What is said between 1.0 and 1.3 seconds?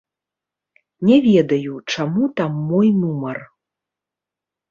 Не